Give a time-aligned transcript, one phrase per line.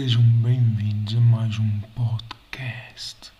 [0.00, 3.30] Sejam bem-vindos a mais um podcast.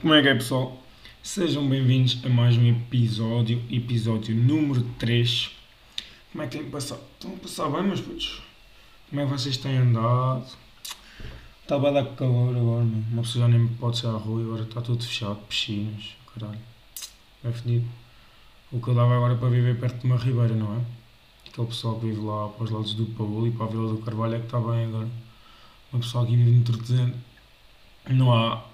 [0.00, 0.80] Como é que é, pessoal?
[1.24, 5.50] Sejam bem-vindos a mais um episódio, episódio número 3.
[6.30, 7.00] Como é que têm passado?
[7.14, 8.40] Estão a passar bem, meus putos?
[9.10, 10.46] Como é que vocês têm andado?
[11.62, 13.04] Está a dar calor agora, mano.
[13.10, 16.60] Uma pessoa já nem pode sair à rua agora está tudo fechado, piscinas, caralho.
[17.42, 17.86] É fedido.
[18.70, 20.80] O que eu dava agora para viver perto de uma ribeira, não é?
[21.48, 23.98] Aquele pessoal que vive lá para os lados do Paulo e para a Vila do
[23.98, 25.31] Carvalho é que está bem agora.
[25.92, 27.14] Uma pessoa que vive no Tortezano.
[28.08, 28.64] Não há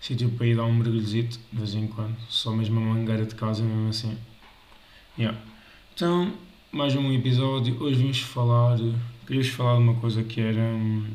[0.00, 2.14] sítio para ir dar um mergulhozito, de vez em quando.
[2.28, 4.16] Só mesmo a mangueira de casa, mesmo assim.
[5.18, 5.38] Yeah.
[5.94, 6.32] Então,
[6.70, 7.80] mais um episódio.
[7.82, 8.78] Hoje vamos falar.
[9.26, 10.60] Queria-vos falar de uma coisa que era.
[10.60, 11.06] hum,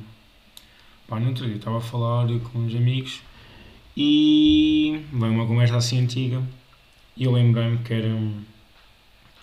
[1.08, 3.22] Pá, no outro dia estava a falar com uns amigos
[3.96, 5.02] e.
[5.12, 6.42] Bem, uma conversa assim antiga.
[7.16, 8.08] E eu lembrei-me que era.
[8.08, 8.44] hum,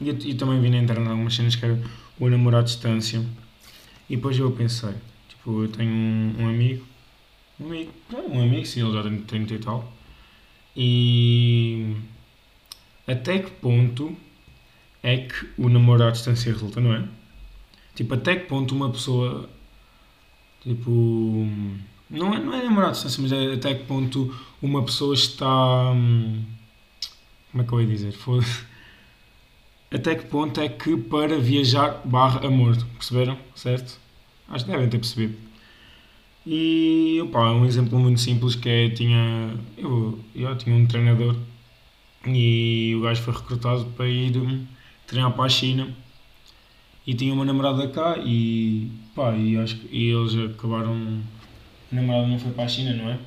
[0.01, 1.81] E, e também vi na internet algumas cenas que era
[2.19, 3.25] o namoro à distância.
[4.11, 4.95] E depois eu pensei,
[5.47, 6.85] tipo, eu tenho um, um amigo,
[7.61, 9.93] um amigo, um amigo, sim, ele já tem 30 e tal.
[10.77, 11.97] E
[13.07, 14.15] até que ponto
[15.03, 17.05] é que o namoro à distância resulta, não é?
[17.95, 19.49] Tipo, até que ponto uma pessoa,
[20.63, 20.91] tipo,
[22.11, 25.93] não é, não é namoro à distância, mas é até que ponto uma pessoa está,
[25.93, 26.45] hum,
[27.53, 28.13] como é que eu ia dizer?
[28.13, 28.65] Foda-se
[29.89, 33.39] até que ponto é que para viajar barra amor, perceberam?
[33.55, 34.06] Certo?
[34.49, 35.37] Acho que devem ter percebido.
[36.47, 41.35] E opá, um exemplo muito simples que é, tinha, eu, eu tinha um treinador
[42.25, 44.65] e o gajo foi recrutado para ir hum,
[45.07, 45.93] treinar para a China
[47.05, 51.21] e tinha uma namorada cá e pá, e acho e eles acabaram,
[51.91, 53.19] a namorada não foi para a China, não é?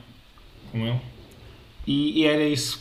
[0.72, 1.00] Com ele.
[1.86, 2.78] E, e era esse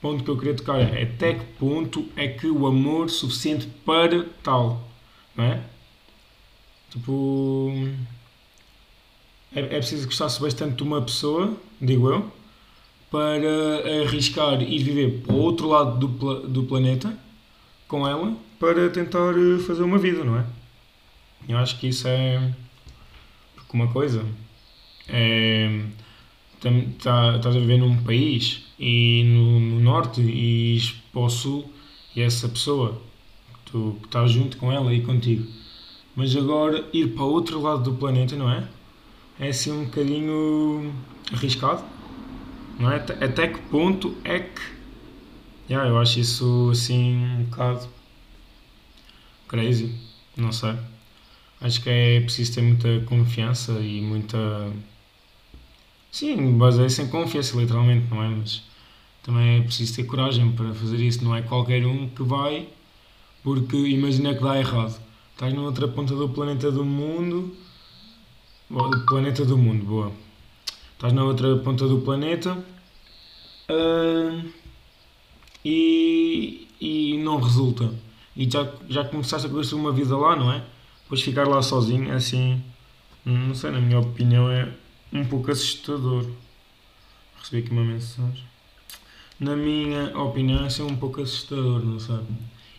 [0.00, 4.24] ponto que eu queria tocar é até que ponto é que o amor suficiente para
[4.42, 4.88] tal,
[5.36, 5.62] não é?
[6.92, 7.72] Tipo,
[9.54, 12.30] é, é preciso gostar-se bastante de uma pessoa, digo eu,
[13.10, 17.16] para arriscar ir viver para o outro lado do, do planeta
[17.88, 20.46] com ela para tentar eh, fazer uma vida, não é?
[21.48, 22.54] Eu acho que isso é.
[23.56, 24.24] Porque uma coisa
[25.08, 25.82] é
[27.02, 30.80] tá- estás a viver num país e no, no norte e
[31.12, 31.70] para o sul
[32.14, 33.00] e essa pessoa
[33.64, 35.46] tu que estás junto com ela e contigo
[36.14, 38.68] mas agora ir para outro lado do planeta não é
[39.38, 40.92] é assim um bocadinho
[41.32, 41.84] arriscado
[42.78, 44.62] não é até, que ponto é que
[45.68, 47.88] yeah, eu acho isso assim um bocado
[49.48, 49.94] crazy
[50.36, 50.74] não sei
[51.60, 54.38] acho que é preciso ter muita confiança e muita
[56.12, 58.28] Sim, baseia-se em confiança, literalmente, não é?
[58.28, 58.62] Mas
[59.22, 61.24] também é preciso ter coragem para fazer isso.
[61.24, 62.68] Não é qualquer um que vai,
[63.42, 65.00] porque imagina que dá errado.
[65.32, 67.56] Estás na outra ponta do planeta do mundo.
[68.68, 70.12] Boa, do planeta do mundo, boa.
[70.94, 72.64] Estás na outra ponta do planeta
[73.68, 74.44] ah,
[75.64, 77.92] e, e não resulta.
[78.36, 80.64] E já, já começaste a construir uma vida lá, não é?
[81.02, 82.62] Depois ficar lá sozinho, é assim.
[83.24, 84.72] Não sei, na minha opinião, é
[85.12, 86.26] um pouco assustador.
[87.38, 88.44] Recebi aqui uma mensagem.
[89.38, 92.20] Na minha opinião, é assim um pouco assustador, não sei.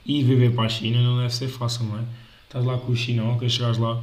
[0.06, 2.06] E viver para a China não deve ser fácil, não é?
[2.54, 4.00] Estás lá com os chinocas, chegares lá.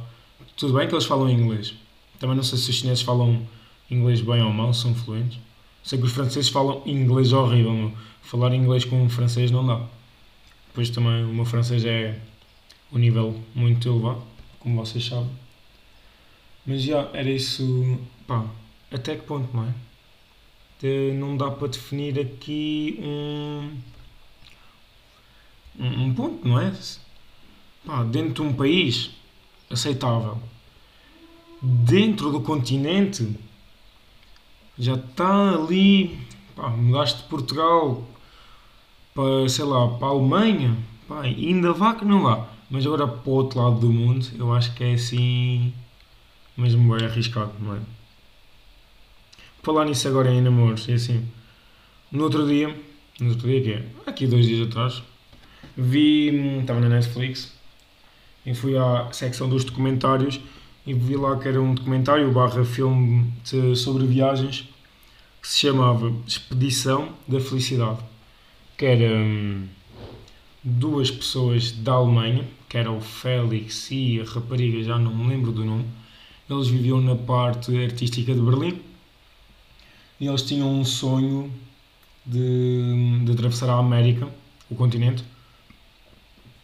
[0.57, 1.73] Tudo bem que eles falam inglês.
[2.19, 3.47] Também não sei se os chineses falam
[3.89, 5.39] inglês bem ou mal, são fluentes.
[5.85, 7.93] Sei que os franceses falam inglês horrível, meu.
[8.21, 9.81] Falar inglês com um francês não dá.
[10.67, 12.19] Depois também o meu francês é
[12.91, 14.21] um nível muito elevado,
[14.59, 15.29] como vocês sabem.
[16.65, 17.97] Mas já, era isso.
[18.27, 18.45] Pá,
[18.91, 19.73] até que ponto, não é?
[20.81, 22.99] De- não dá para definir aqui.
[23.01, 23.71] Um,
[25.79, 26.73] um ponto, não é?
[28.11, 29.11] Dentro de um país
[29.69, 30.37] aceitável,
[31.61, 33.35] dentro do continente,
[34.77, 36.19] já está ali.
[36.55, 38.07] Pá, mudaste de Portugal
[39.13, 40.77] para, sei lá, para a Alemanha,
[41.07, 42.47] pá, ainda vá que não vá.
[42.69, 45.73] Mas agora para o outro lado do mundo, eu acho que é assim
[46.57, 47.79] mesmo bem arriscado, não é?
[49.63, 51.27] Falar nisso agora em namoros, e assim,
[52.11, 52.75] no outro dia,
[53.19, 55.03] no outro dia que é, aqui dois dias atrás,
[55.77, 57.53] vi, hum, estava na Netflix,
[58.45, 60.39] e fui à secção dos documentários,
[60.85, 64.67] e vi lá que era um documentário barra filme de- sobre viagens,
[65.41, 67.99] que se chamava Expedição da Felicidade,
[68.77, 69.67] que era hum,
[70.63, 75.51] duas pessoas da Alemanha, que era o Félix e a rapariga, já não me lembro
[75.51, 75.85] do nome,
[76.49, 78.81] eles viviam na parte artística de Berlim
[80.19, 81.51] e eles tinham um sonho
[82.25, 84.27] de, de atravessar a América,
[84.69, 85.23] o continente.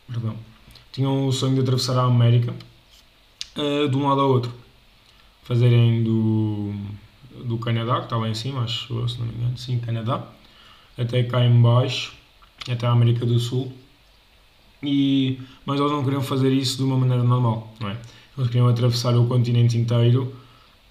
[0.08, 0.36] Perdão.
[0.98, 2.56] Tinham o sonho de atravessar a América
[3.56, 4.52] eh, de um lado ao outro.
[5.44, 6.74] fazerem do,
[7.46, 10.28] do Canadá, que está lá em cima, acho se não me engano, sim, Canadá,
[10.98, 12.14] até cá em baixo,
[12.68, 13.72] até a América do Sul.
[14.82, 17.98] E, mas eles não queriam fazer isso de uma maneira normal, não é?
[18.36, 20.36] Eles queriam atravessar o continente inteiro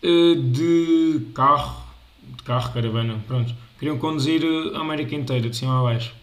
[0.04, 1.82] eh, de carro,
[2.22, 3.52] de carro, caravana, pronto.
[3.76, 4.40] Queriam conduzir
[4.72, 6.14] a América inteira, de cima a baixo.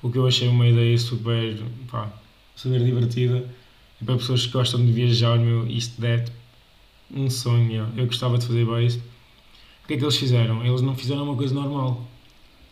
[0.00, 2.08] O que eu achei uma ideia super, pá,
[2.56, 3.48] super divertida.
[4.00, 6.24] E para pessoas que gostam de viajar, meu, isto é
[7.14, 7.88] um sonho.
[7.96, 8.98] Eu gostava de fazer isso.
[9.84, 10.64] O que é que eles fizeram?
[10.64, 12.02] Eles não fizeram uma coisa normal.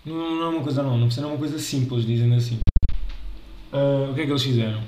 [0.04, 2.58] Não, não é uma coisa normal, não fizeram uma coisa simples, dizendo assim.
[3.72, 4.82] Uh, o que é que eles fizeram?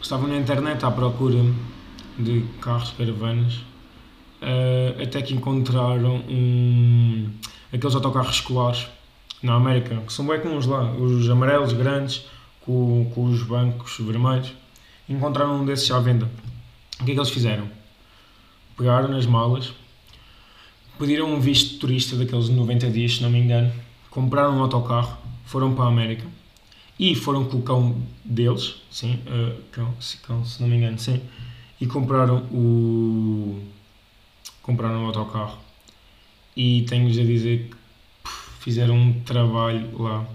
[0.00, 1.38] Estavam na internet à procura
[2.18, 7.30] de carros, caravanas, uh, até que encontraram um,
[7.72, 8.86] aqueles autocarros escolares
[9.42, 12.24] na América, que são bem comuns lá, os amarelos grandes
[12.64, 14.52] com, com os bancos vermelhos.
[15.08, 16.30] Encontraram um desses à venda.
[17.00, 17.68] O que é que eles fizeram?
[18.76, 19.72] Pegaram nas malas,
[20.98, 23.72] pediram um visto de turista daqueles 90 dias, se não me engano,
[24.10, 26.26] compraram um autocarro, foram para a América
[26.98, 30.98] e foram com o cão deles, sim, uh, cão, se, cão, se não me engano,
[30.98, 31.20] sim,
[31.80, 33.60] e compraram o
[34.62, 35.58] compraram o autocarro
[36.56, 38.30] e tenho-vos a dizer que
[38.60, 40.26] fizeram um trabalho lá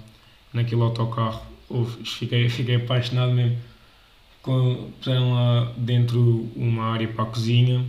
[0.52, 1.42] naquele autocarro.
[1.70, 3.58] Uf, fiquei, fiquei apaixonado mesmo.
[4.42, 7.86] Com, puseram lá dentro uma área para a cozinha,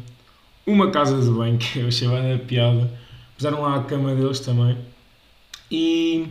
[0.66, 2.92] uma casa de banho, que eu achei bem piada.
[3.36, 4.76] Puseram lá a cama deles também.
[5.70, 6.26] E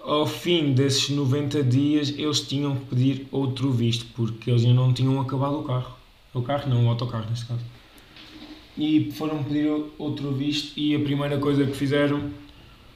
[0.00, 4.92] ao fim desses 90 dias eles tinham que pedir outro visto, porque eles ainda não
[4.92, 5.96] tinham acabado o carro.
[6.34, 7.64] O carro não, o autocarro neste caso.
[8.76, 12.30] E foram pedir outro visto e a primeira coisa que fizeram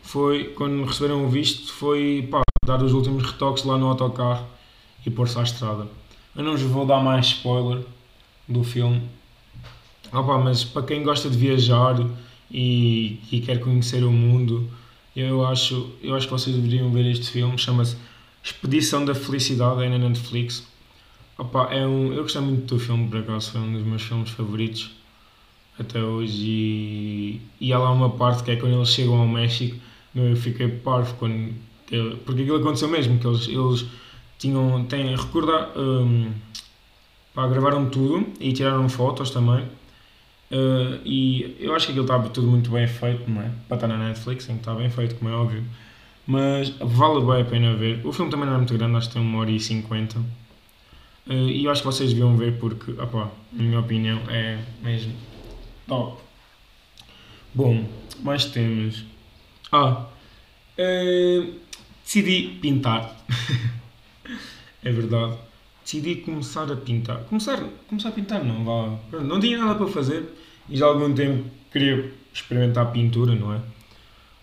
[0.02, 4.46] foi, quando receberam o visto, foi pá, dar os últimos retoques lá no autocarro
[5.04, 5.88] e pôr-se à estrada.
[6.36, 7.82] Eu não vos vou dar mais spoiler
[8.48, 9.02] do filme,
[10.12, 11.96] Opa, mas para quem gosta de viajar
[12.50, 14.68] e, e quer conhecer o mundo,
[15.14, 17.56] eu acho, eu acho que vocês deveriam ver este filme.
[17.56, 17.96] Chama-se
[18.42, 20.66] Expedição da Felicidade, é na Netflix.
[21.38, 24.30] Opa, é um, eu gostei muito do filme, por acaso, foi um dos meus filmes
[24.30, 24.90] favoritos
[25.78, 26.44] até hoje.
[26.44, 29.76] E, e há lá uma parte que é quando eles chegam ao México
[30.14, 31.54] eu fiquei parvo quando.
[32.24, 33.86] Porque aquilo aconteceu mesmo, que eles, eles
[34.38, 34.84] tinham.
[34.84, 35.70] Têm, recordar.
[35.76, 36.32] Um,
[37.34, 39.64] pá, gravaram tudo e tiraram fotos também.
[40.50, 43.50] Uh, e eu acho que aquilo estava tudo muito bem feito, não é?
[43.68, 45.64] Para estar na Netflix, que estar bem feito, como é óbvio.
[46.26, 48.04] Mas vale bem a pena ver.
[48.04, 50.18] O filme também não é muito grande, acho que tem uma hora e cinquenta.
[51.26, 55.12] Uh, e eu acho que vocês deviam ver porque, opá, na minha opinião, é mesmo
[55.86, 56.20] top.
[57.54, 57.84] Bom,
[58.22, 59.04] mais temas.
[59.72, 60.06] Ah,
[60.78, 61.54] uh,
[62.10, 63.16] decidi pintar.
[64.82, 65.36] é verdade.
[65.84, 67.18] Decidi começar a pintar.
[67.24, 68.98] Começar, começar a pintar, não vá.
[69.20, 70.24] Não tinha nada para fazer
[70.68, 73.58] e já há algum tempo queria experimentar pintura, não é?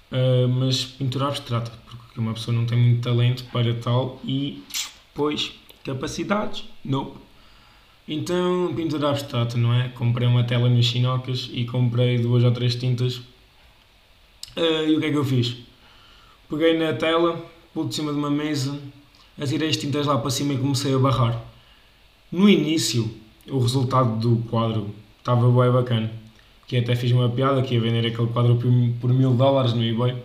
[0.10, 4.64] Uh, mas pintura abstrata, porque uma pessoa não tem muito talento para tal e,
[5.14, 5.52] pois,
[5.84, 7.16] capacidades, não.
[8.08, 9.90] Então, pintura abstrata, não é?
[9.90, 13.22] Comprei uma tela nos chinocas e comprei duas ou três tintas
[14.58, 15.56] Uh, e o que é que eu fiz?
[16.50, 17.46] Peguei na tela,
[17.78, 18.80] pus de cima de uma mesa,
[19.40, 21.40] atirei as tintas lá para cima e comecei a barrar.
[22.32, 23.08] No início,
[23.48, 26.12] o resultado do quadro estava bem bacana.
[26.66, 28.56] Que até fiz uma piada que ia vender aquele quadro
[29.00, 30.16] por, mil dólares no eBay.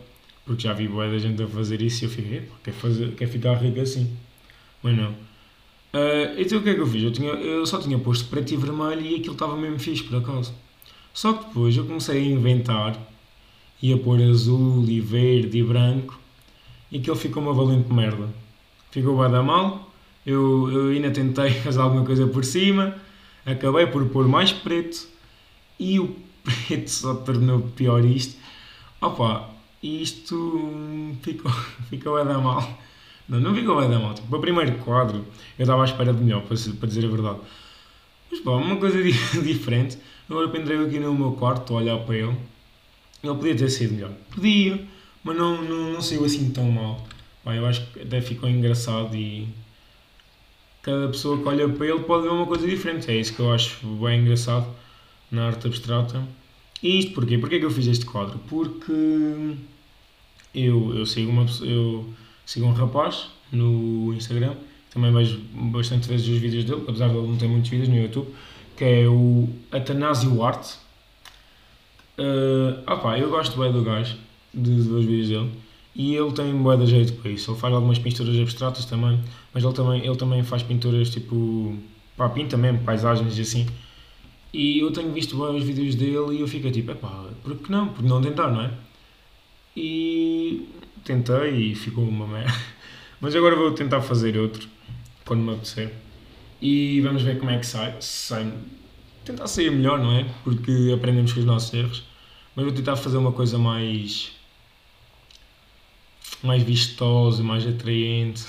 [0.47, 3.29] Porque já vi boa da gente a fazer isso e eu fiquei, quer, fazer, quer
[3.29, 4.11] ficar rico assim.
[4.83, 5.11] Mas não.
[5.11, 7.03] Uh, então o que é que eu fiz?
[7.03, 10.17] Eu, tinha, eu só tinha posto preto e vermelho e aquilo estava mesmo fixe por
[10.17, 10.55] acaso.
[11.13, 12.99] Só que depois eu comecei a inventar
[13.83, 16.22] ia pôr azul e verde e branco
[16.93, 18.29] e aquilo ficou uma valente merda.
[18.91, 19.91] Ficou bem da mal,
[20.25, 22.95] eu, eu ainda tentei fazer alguma coisa por cima,
[23.45, 25.09] acabei por pôr mais preto
[25.81, 28.39] e o preto só tornou pior isto.
[29.01, 29.51] Opa,
[29.83, 31.51] isto ficou,
[31.91, 32.79] ficou da mal.
[33.29, 34.15] Não, não ficou da mal.
[34.15, 35.25] Tipo, o primeiro quadro
[35.59, 37.39] eu estava à espera de melhor, para, para dizer a verdade.
[38.31, 39.03] Mas pá, uma coisa
[39.43, 39.99] diferente.
[40.31, 42.37] Agora pendrei aqui no meu quarto a olhar para ele
[43.23, 44.11] ele podia ter sido melhor.
[44.35, 44.85] Podia,
[45.23, 47.07] mas não, não, não saiu assim tão mal.
[47.45, 49.49] Bem, eu acho que até ficou engraçado e
[50.83, 53.11] cada pessoa que olha para ele pode ver uma coisa diferente.
[53.11, 54.67] É isso que eu acho bem engraçado
[55.31, 56.23] na arte abstrata.
[56.83, 57.39] E isto porquê?
[57.39, 58.39] Porquê que eu fiz este quadro?
[58.49, 58.93] Porque
[60.55, 62.13] eu, eu sigo uma eu
[62.45, 64.55] sigo um rapaz no Instagram,
[64.93, 67.97] também vejo bastante vezes os vídeos dele, apesar de ele não ter muitos vídeos no
[67.97, 68.29] YouTube,
[68.77, 70.83] que é o Atanásio Arte
[72.19, 74.17] Uh, opa, eu gosto bem do gajo,
[74.53, 75.51] de, dos vídeos dele,
[75.95, 77.51] e ele tem bué de jeito para isso.
[77.51, 79.21] Ele faz algumas pinturas abstratas também,
[79.53, 81.77] mas ele também, ele também faz pinturas tipo.
[82.17, 83.67] pá, pinta mesmo, paisagens e assim.
[84.53, 87.89] E eu tenho visto vários vídeos dele e eu fico tipo, epá, por que não?
[87.89, 88.71] Por não tentar, não é?
[89.77, 90.69] E
[91.05, 92.53] tentei e ficou uma merda.
[93.21, 94.69] Mas agora vou tentar fazer outro,
[95.25, 95.93] quando me apetecer.
[96.61, 97.97] E vamos ver como é que sai.
[98.01, 98.53] sai.
[99.25, 100.27] Tentar sair melhor, não é?
[100.45, 102.03] Porque aprendemos com os nossos erros.
[102.55, 104.33] Mas vou tentar fazer uma coisa mais.
[106.43, 108.45] Mais vistosa, mais atraente,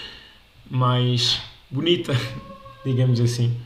[0.70, 1.40] mais
[1.70, 2.14] bonita,
[2.84, 3.56] digamos assim.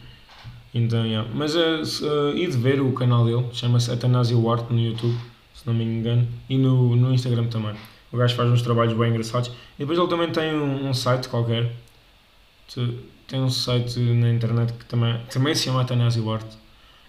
[0.73, 1.29] Então, yeah.
[1.35, 5.17] Mas uh, e de ver o canal dele, chama-se Atanásio Wart no YouTube,
[5.55, 7.75] se não me engano, e no, no Instagram também.
[8.13, 9.51] O gajo faz uns trabalhos bem engraçados.
[9.77, 11.73] E depois ele também tem um, um site qualquer.
[13.27, 16.47] Tem um site na internet que também, também se chama Atanásio Wart.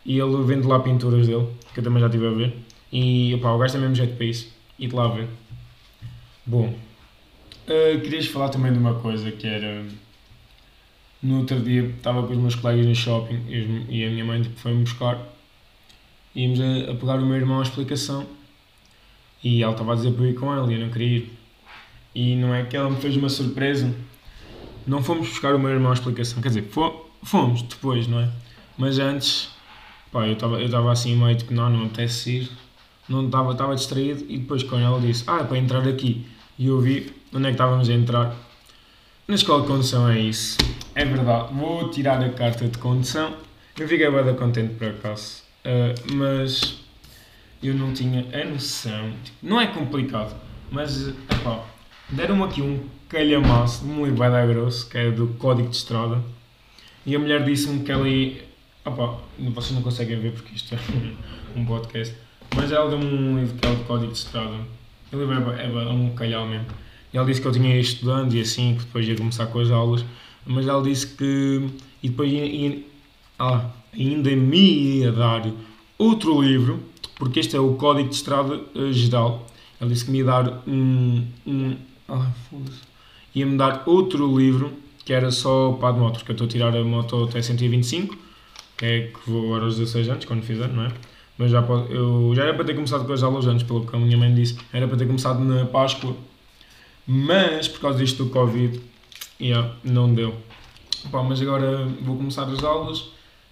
[0.06, 2.56] E ele vende lá pinturas dele, que eu também já estive a ver.
[2.92, 4.52] E opa, o gajo tem mesmo jeito para isso.
[4.78, 5.28] E de lá ver.
[6.52, 9.86] Bom, uh, querias falar também de uma coisa que era
[11.24, 14.60] no outro dia estava com os meus colegas no shopping e a minha mãe tipo,
[14.60, 15.18] foi-me buscar.
[16.36, 18.28] Íamos a, a, pegar o meu irmão à explicação
[19.42, 21.34] e ela estava a dizer para eu ir com ele e eu não queria ir.
[22.14, 23.90] E não é que ela me fez uma surpresa.
[24.86, 26.70] Não fomos buscar o meu irmão à explicação, quer dizer,
[27.24, 28.30] fomos depois, não é?
[28.78, 29.52] Mas antes,
[30.12, 32.52] pá, eu estava eu assim meio tipo, não, não me apetece ir.
[33.08, 36.26] Não estava, estava distraído e depois quando ela disse, ah, é para entrar aqui.
[36.62, 38.36] E eu vi onde é que estávamos a entrar
[39.28, 40.60] na escola de condução é isso.
[40.94, 41.52] É verdade.
[41.56, 43.34] Vou tirar a carta de condução.
[43.80, 45.42] Eu fiquei bem contente por acaso.
[45.66, 46.78] Uh, mas
[47.64, 49.12] eu não tinha a noção.
[49.24, 50.40] Tipo, não é complicado,
[50.70, 51.66] mas epá,
[52.08, 56.22] deram-me aqui um calhamaço de um livro da grosso, que é do Código de Estrada.
[57.08, 58.44] E a mulher disse-me que ali.
[58.86, 60.78] Opa, vocês não conseguem ver porque isto é
[61.60, 62.16] um podcast.
[62.56, 64.81] Mas ela deu-me um livro que é o Código de Estrada.
[65.12, 66.68] O livro é, é, é um calhau mesmo.
[67.14, 69.60] E ela disse que eu tinha ido estudando e assim, que depois ia começar com
[69.60, 70.06] as aulas,
[70.46, 71.70] mas ela disse que.
[72.02, 72.84] E depois ia, ia,
[73.38, 75.46] ah, ainda me ia dar
[75.98, 76.82] outro livro,
[77.16, 79.46] porque este é o Código de Estrada uh, Geral.
[79.80, 81.28] Ela disse que me ia dar um.
[81.46, 81.76] um
[82.08, 82.80] ah, foda-se.
[83.34, 84.74] Ia-me dar outro livro
[85.06, 88.18] que era só para de moto, porque eu estou a tirar a moto até 125,
[88.78, 90.92] que é que vou agora aos 16 anos, quando fizer, não é?
[91.42, 93.96] Mas já, pode, eu, já era para ter começado com as aulas antes, pelo que
[93.96, 96.16] a minha mãe disse, era para ter começado na Páscoa
[97.08, 98.80] mas por causa disto do Covid,
[99.40, 100.36] yeah, não deu.
[101.12, 103.10] Pá, mas agora vou começar as aulas.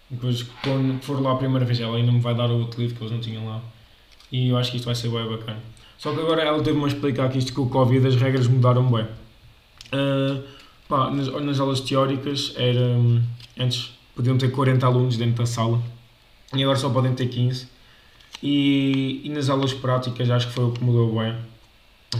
[0.09, 2.95] Depois, quando for lá a primeira vez, ela ainda me vai dar o outro livro
[2.95, 3.61] que eles não tinham lá.
[4.31, 5.59] E eu acho que isto vai ser bem bacana.
[5.97, 8.89] Só que agora ela teve-me a explicar que isto com o Covid as regras mudaram
[8.89, 9.05] bem.
[9.91, 10.43] Uh,
[10.87, 12.95] pá, nas, nas, aulas teóricas era.
[13.57, 15.81] Antes podiam ter 40 alunos dentro da sala
[16.53, 17.67] e agora só podem ter 15.
[18.41, 21.35] E, e nas aulas práticas acho que foi o que mudou bem.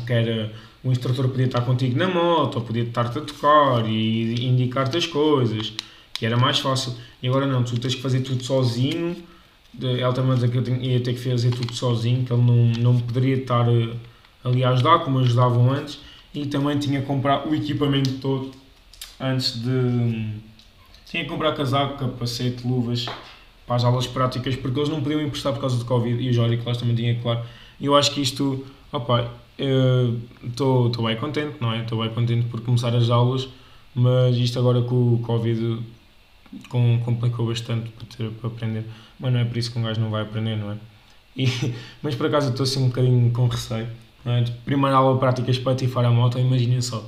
[0.05, 0.51] Que era
[0.83, 5.05] o instrutor podia estar contigo na moto, ou podia estar-te a tocar e indicar-te as
[5.05, 5.73] coisas,
[6.13, 6.93] que era mais fácil.
[7.21, 9.15] E agora não, tu tens que fazer tudo sozinho.
[9.81, 12.99] Ela também dizia que eu ia ter que fazer tudo sozinho, que ele não, não
[12.99, 13.93] poderia estar eh,
[14.43, 15.99] ali a ajudar, como ajudavam antes,
[16.33, 18.51] e também tinha que comprar o equipamento todo
[19.19, 20.33] antes de.
[21.05, 23.05] Tinha que comprar casaco, capacete, luvas
[23.69, 26.39] para as aulas práticas, porque eles não podiam emprestar por causa do Covid e os
[26.39, 27.41] auriculares também tinha claro.
[27.79, 29.29] E eu acho que isto, opa,
[30.43, 31.83] estou bem contente, não é?
[31.83, 33.47] Estou bem contente por começar as aulas,
[33.93, 35.77] mas isto agora com o Covid
[36.67, 38.85] com, complicou bastante para, ter, para aprender.
[39.19, 40.77] Mas não é por isso que um gajo não vai aprender, não é?
[41.37, 41.45] E,
[42.01, 43.87] mas por acaso estou assim um bocadinho com receio.
[44.25, 44.43] Não é?
[44.65, 47.07] Primeira aula práticas para tifar a moto, imaginem só.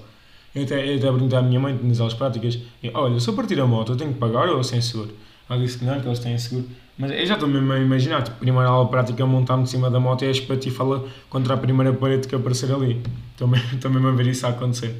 [0.54, 2.60] Eu até, eu até perguntei à minha mãe nas aulas práticas:
[2.94, 5.12] Olha, se eu partir a moto, eu tenho que pagar ou sem seguro?
[5.52, 6.66] Ela disse que não, que eles têm seguro.
[6.98, 10.00] Mas eu já estou mesmo a imaginar, tipo, primeira aula prática montar-me de cima da
[10.00, 13.04] moto e a espatifá-la contra a primeira parede que aparecer ali.
[13.34, 14.96] Estou mesmo, mesmo a ver isso a acontecer.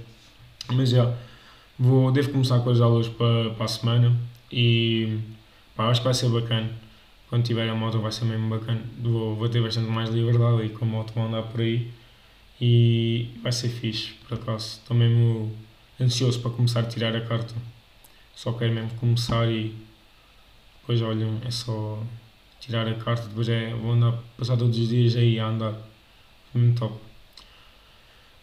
[0.74, 1.14] Mas já,
[1.80, 4.14] vou, devo começar com as aulas para, para a semana
[4.52, 5.20] e
[5.74, 6.70] pá, acho que vai ser bacana.
[7.30, 8.82] Quando tiver a moto vai ser mesmo bacana.
[9.02, 11.90] Vou, vou ter bastante mais liberdade aí com a moto vou andar por aí
[12.60, 14.80] e vai ser fixe, por acaso.
[14.82, 15.50] Estou mesmo
[16.00, 17.54] ansioso para começar a tirar a carta.
[18.36, 19.74] Só quero mesmo começar e
[20.82, 22.00] depois, olha, é só
[22.60, 25.74] tirar a carta, depois é, vou andar, passar todos os dias aí a andar.
[26.54, 26.96] Muito top.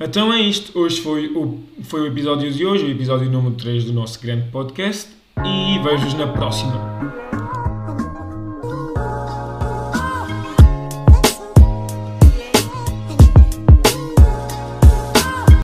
[0.00, 0.78] Então é isto.
[0.78, 4.48] Hoje foi o, foi o episódio de hoje, o episódio número 3 do nosso grande
[4.50, 5.10] podcast.
[5.44, 6.87] E vejo-vos na próxima.